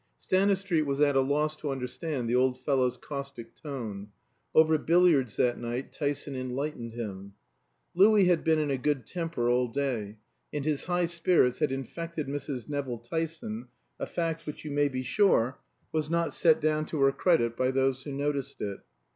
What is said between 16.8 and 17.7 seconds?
to her credit by